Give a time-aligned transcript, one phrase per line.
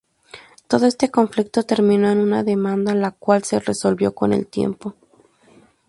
[0.67, 4.95] Todo este conflicto terminó en una demanda, la cual se resolvió con el tiempo.